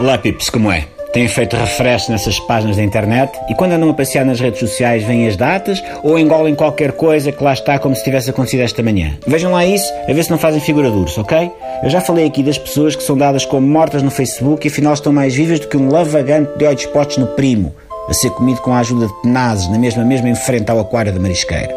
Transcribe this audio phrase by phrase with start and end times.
[0.00, 0.86] Olá, Pips, como é?
[1.12, 5.04] Têm feito refresh nessas páginas da internet e quando andam a passear nas redes sociais
[5.04, 8.82] vêm as datas ou engolem qualquer coisa que lá está como se tivesse acontecido esta
[8.82, 9.18] manhã.
[9.26, 11.52] Vejam lá isso, a ver se não fazem figura duros, ok?
[11.82, 14.94] Eu já falei aqui das pessoas que são dadas como mortas no Facebook e afinal
[14.94, 17.74] estão mais vivas do que um lavagante de olhos postos no primo,
[18.08, 21.12] a ser comido com a ajuda de tenazes na mesma mesma em frente ao aquário
[21.12, 21.76] da marisqueira.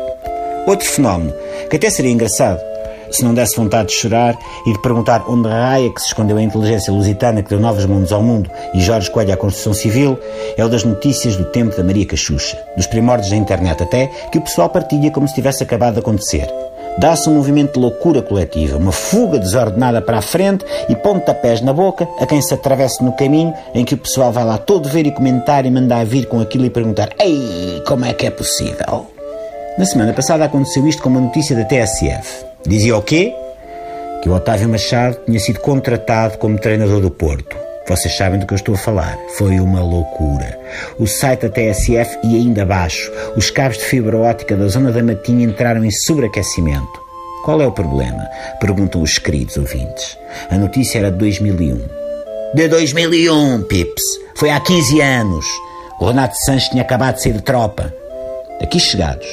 [0.66, 1.34] Outro fenómeno,
[1.70, 2.62] que até seria engraçado,
[3.16, 6.42] se não desse vontade de chorar e de perguntar onde raia que se escondeu a
[6.42, 10.20] inteligência lusitana que deu novos mundos ao mundo e Jorge Coelho à Constituição Civil,
[10.58, 14.38] é o das notícias do tempo da Maria Cachucha, dos primórdios da internet até, que
[14.38, 16.48] o pessoal partilha como se tivesse acabado de acontecer.
[16.98, 21.74] Dá-se um movimento de loucura coletiva, uma fuga desordenada para a frente e pontapés na
[21.74, 25.08] boca a quem se atravessa no caminho em que o pessoal vai lá todo ver
[25.08, 29.08] e comentar e mandar vir com aquilo e perguntar Ei, como é que é possível?
[29.78, 32.53] Na semana passada aconteceu isto com uma notícia da TSF.
[32.66, 33.34] Dizia o quê?
[34.22, 37.58] Que o Otávio Machado tinha sido contratado como treinador do Porto.
[37.86, 39.18] Vocês sabem do que eu estou a falar.
[39.38, 40.58] Foi uma loucura.
[40.98, 43.12] O site da TSF ia ainda abaixo.
[43.36, 47.04] Os cabos de fibra ótica da zona da Matinha entraram em sobreaquecimento.
[47.44, 48.26] Qual é o problema?
[48.62, 50.18] Perguntam os queridos ouvintes.
[50.50, 51.82] A notícia era de 2001.
[52.56, 54.04] De 2001, Pips.
[54.36, 55.46] Foi há 15 anos.
[56.00, 57.94] O Renato Sanches tinha acabado de sair de tropa.
[58.62, 59.28] Aqui chegados,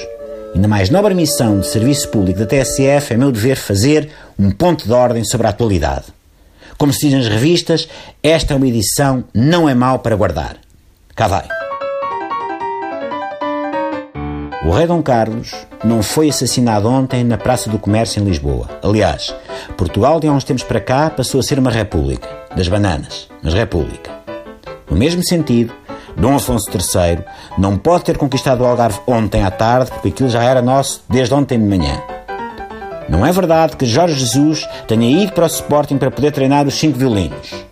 [0.55, 4.51] e na mais nobre missão de serviço público da TSF é meu dever fazer um
[4.51, 6.07] ponto de ordem sobre a atualidade.
[6.77, 7.89] Como se diz nas revistas,
[8.23, 10.57] esta é uma edição não é mal para guardar.
[11.15, 11.47] Cá vai.
[14.65, 18.69] O rei Dom Carlos não foi assassinado ontem na Praça do Comércio em Lisboa.
[18.83, 19.35] Aliás,
[19.77, 22.29] Portugal de há uns tempos para cá passou a ser uma república.
[22.55, 24.11] Das bananas, mas república.
[24.91, 25.73] No mesmo sentido,
[26.21, 27.25] Dom Afonso III
[27.57, 31.33] não pode ter conquistado o Algarve ontem à tarde, porque aquilo já era nosso desde
[31.33, 31.99] ontem de manhã.
[33.09, 36.75] Não é verdade que Jorge Jesus tenha ido para o Sporting para poder treinar os
[36.75, 37.65] cinco violinos.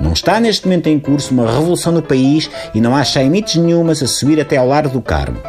[0.00, 4.00] Não está neste momento em curso uma revolução no país e não há chaimites nenhumas
[4.02, 5.40] a subir até ao Largo do Carmo.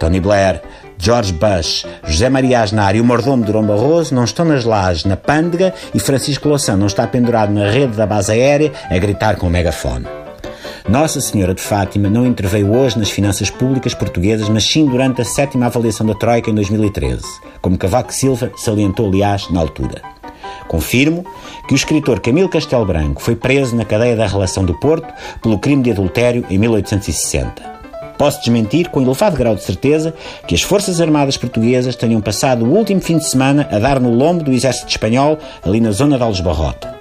[0.00, 0.60] Tony Blair,
[0.98, 5.04] George Bush, José Maria Aznar e o mordomo de Durão Barroso não estão nas lajes
[5.04, 9.36] na Pândega e Francisco Louçã não está pendurado na rede da base aérea a gritar
[9.36, 10.23] com o megafone.
[10.88, 15.24] Nossa Senhora de Fátima não interveio hoje nas finanças públicas portuguesas, mas sim durante a
[15.24, 17.24] sétima avaliação da Troika em 2013,
[17.62, 20.02] como Cavaco Silva salientou, aliás, na altura.
[20.68, 21.24] Confirmo
[21.66, 25.10] que o escritor Camilo Castelo Branco foi preso na cadeia da Relação do Porto
[25.42, 27.74] pelo crime de adultério em 1860.
[28.18, 30.14] Posso desmentir com elevado grau de certeza
[30.46, 34.10] que as Forças Armadas Portuguesas tenham passado o último fim de semana a dar no
[34.10, 36.94] lombo do exército espanhol ali na zona de Alves Barrota.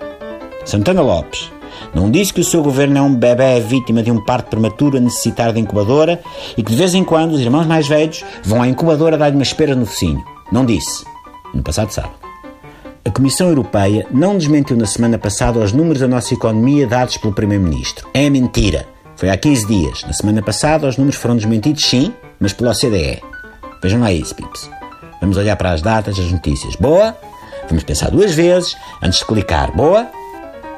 [0.66, 1.52] Santana Lopes,
[1.94, 5.02] não disse que o seu governo é um bebê vítima de um parto prematuro a
[5.02, 6.22] necessitar de incubadora
[6.58, 9.44] e que de vez em quando os irmãos mais velhos vão à incubadora dar-lhe uma
[9.44, 10.24] espera no focinho.
[10.52, 11.06] Não disse.
[11.54, 12.24] No passado sábado.
[13.06, 17.34] A Comissão Europeia não desmentiu na semana passada os números da nossa economia dados pelo
[17.34, 18.08] Primeiro-Ministro.
[18.14, 18.88] É mentira.
[19.18, 20.04] Foi há 15 dias.
[20.04, 23.22] Na semana passada os números foram desmentidos, sim, mas pela OCDE.
[23.82, 24.70] Vejam lá isso, Pips.
[25.20, 26.76] Vamos olhar para as datas, as notícias.
[26.78, 27.16] Boa?
[27.68, 29.76] Vamos pensar duas vezes antes de clicar.
[29.76, 30.08] Boa?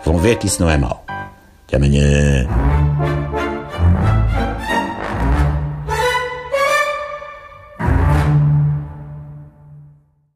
[0.06, 1.04] Vão ver que isso não é mau.
[1.68, 2.48] Até amanhã.